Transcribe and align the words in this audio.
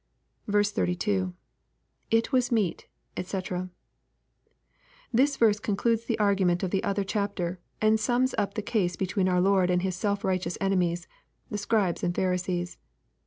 H2.— 0.49 1.33
{It 2.15 2.31
was 2.31 2.51
meet, 2.51 2.87
cfec] 3.17 3.69
This 5.13 5.37
verse 5.37 5.59
concludes 5.59 6.05
the 6.05 6.17
argument 6.17 6.63
of 6.63 6.71
the 6.71 6.83
other 6.83 7.03
chapter, 7.03 7.59
and 7.79 7.99
sums 7.99 8.33
up 8.35 8.55
the 8.55 8.63
case 8.63 8.95
between 8.95 9.29
our 9.29 9.39
Lord 9.39 9.69
and 9.69 9.83
His 9.83 9.95
self 9.95 10.23
righteous 10.23 10.57
enemies, 10.59 11.07
the 11.51 11.59
Scribes 11.59 12.01
and 12.03 12.15
Pharisees. 12.15 12.79